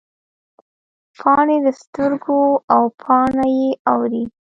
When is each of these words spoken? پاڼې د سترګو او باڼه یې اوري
پاڼې 1.17 1.57
د 1.65 1.67
سترګو 1.81 2.41
او 2.73 2.83
باڼه 3.01 3.45
یې 3.57 3.69
اوري 3.91 4.23